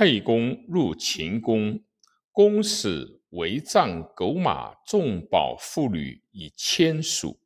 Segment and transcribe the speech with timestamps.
[0.00, 1.84] 沛公入秦宫，
[2.32, 7.38] 公使围藏狗马众宝妇女以千属，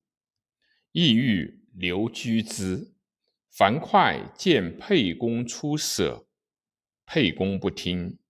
[0.93, 2.95] 意欲留居之。
[3.51, 6.29] 樊哙见沛公出舍，
[7.05, 8.21] 沛公不听。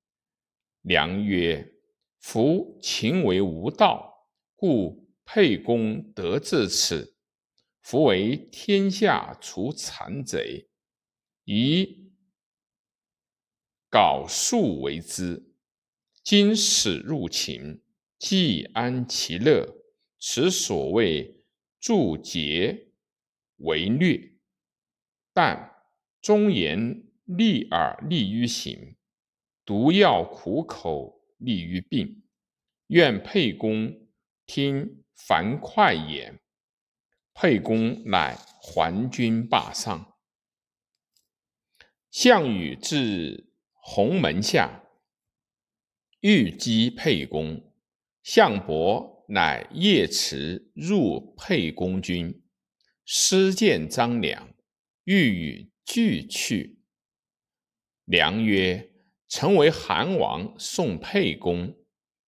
[0.80, 1.74] 良曰
[2.18, 7.14] ：“夫秦为无道，故沛公得至此。
[7.82, 10.70] 夫为天下除残贼，
[11.44, 12.03] 以
[13.94, 15.54] 缟束为之。
[16.24, 17.80] 今使入秦，
[18.18, 19.72] 既安其乐，
[20.18, 21.44] 此所谓
[21.78, 22.88] 助桀
[23.58, 24.32] 为虐。”
[25.32, 25.76] 但
[26.20, 28.96] 忠言逆耳利于行，
[29.64, 32.24] 毒药苦口利于病。
[32.88, 34.08] 愿沛公
[34.44, 36.40] 听樊哙言。
[37.32, 40.16] 沛公乃还军霸上。
[42.10, 43.53] 项羽至
[43.86, 44.82] 鸿门下，
[46.20, 47.70] 欲击沛公。
[48.22, 52.42] 项伯乃夜驰入沛公军，
[53.04, 54.54] 失见张良。
[55.04, 56.78] 欲与俱去。
[58.06, 58.90] 良曰
[59.28, 61.76] ：“臣为韩王送沛公，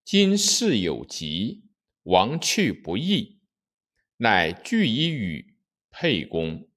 [0.05, 1.65] 今事有急，
[2.03, 3.41] 王去不义，
[4.19, 5.57] 乃惧以与
[5.89, 6.69] 沛公。”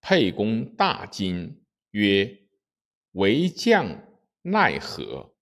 [0.00, 1.60] 沛公大惊，
[1.90, 2.44] 曰
[3.18, 3.84] ：“为将
[4.42, 5.34] 奈何？”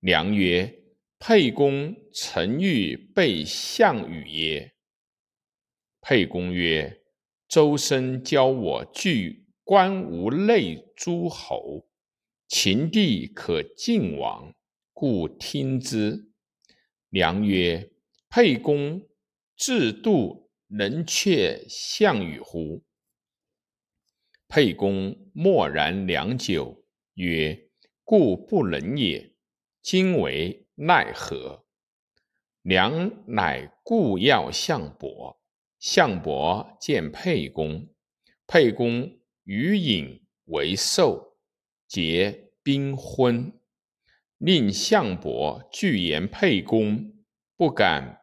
[0.00, 0.82] 良曰
[1.18, 4.74] ：“沛公曾欲备项羽耶？”
[6.00, 6.94] 沛公曰。
[7.48, 11.88] 周身教我拒关无内诸侯，
[12.46, 14.54] 秦地可尽王，
[14.92, 16.30] 故听之。
[17.08, 17.90] 良曰
[18.28, 19.08] ：“沛公
[19.56, 22.84] 自度能却项羽乎？”
[24.48, 26.82] 沛公默然良久，
[27.14, 27.68] 曰
[28.02, 29.34] ：“故不能也。
[29.82, 31.66] 今为奈何？”
[32.62, 35.38] 良乃故要项伯。
[35.78, 37.88] 项伯见沛公，
[38.46, 41.36] 沛公与饮为寿，
[41.86, 43.52] 结宾婚，
[44.38, 47.12] 令项伯拒言沛公
[47.54, 48.22] 不敢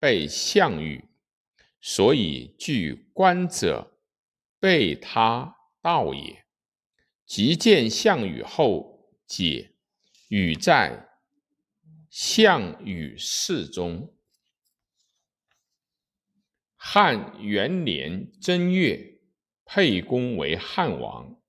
[0.00, 1.04] 背项羽，
[1.78, 3.98] 所以拒关者
[4.58, 5.57] 备他
[5.88, 6.44] 道也。
[7.24, 9.72] 即见项羽后，解
[10.28, 11.08] 羽在
[12.10, 14.14] 项羽室中。
[16.76, 19.18] 汉元年正月，
[19.64, 21.40] 沛公为汉王，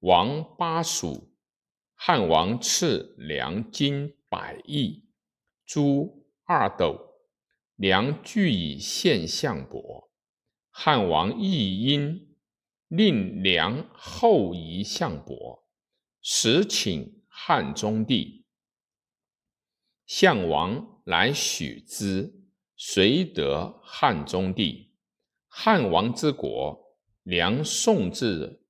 [0.00, 1.32] 王巴蜀。
[1.94, 5.04] 汉王赐良金百亿，
[5.64, 7.14] 珠二斗，
[7.76, 10.10] 良具以献项伯。
[10.70, 12.35] 汉王亦因
[12.88, 15.66] 令梁后夷项伯，
[16.20, 18.44] 使请汉中帝。
[20.06, 22.32] 项王乃许之。
[22.78, 24.92] 遂得汉中帝，
[25.48, 28.66] 汉王之国，梁送至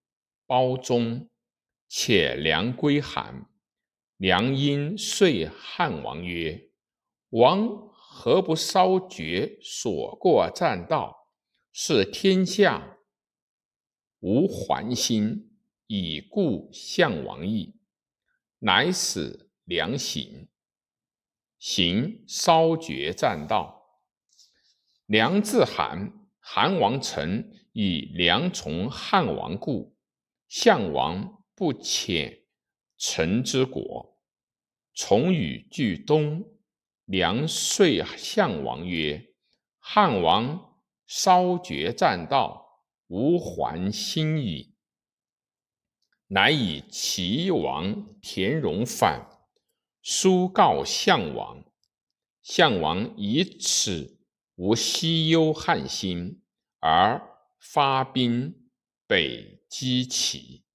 [0.46, 1.28] 褒中，
[1.88, 3.50] 且良归韩。
[4.16, 6.70] 良因遂汉王曰
[7.30, 11.32] ：“王何不稍绝所过栈道，
[11.72, 12.95] 是天下
[14.26, 15.56] 无还心，
[15.86, 17.76] 以故项王意？”
[18.58, 20.48] 乃使良行，
[21.60, 24.02] 行稍绝栈道。
[25.06, 29.96] 梁自韩，韩王臣以梁从汉王故，
[30.48, 32.40] 项王不遣
[32.98, 34.18] 臣之国。
[34.92, 36.44] 从与俱东，
[37.04, 39.24] 梁遂项王曰
[39.78, 42.65] ：“汉王稍绝栈道，
[43.06, 44.74] 无还心矣。”
[46.28, 49.28] 乃以齐王田荣反，
[50.02, 51.64] 书告项王。
[52.42, 54.14] 项王以此。
[54.56, 56.42] 无西忧汉心，
[56.80, 57.20] 而
[57.60, 58.70] 发兵
[59.06, 60.65] 北击齐。